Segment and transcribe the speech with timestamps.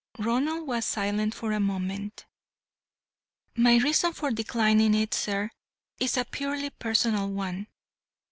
[0.17, 2.25] Ronald was silent for a moment.
[3.55, 5.51] "My reason for declining it, sir,
[5.99, 7.67] is a purely personal one.